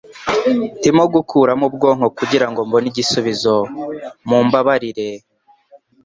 Ndimo 0.79 1.03
gukuramo 1.13 1.63
ubwonko 1.69 2.07
kugirango 2.17 2.59
mbone 2.67 2.85
igisubizo. 2.91 3.55
Mumbabarire, 4.27 5.07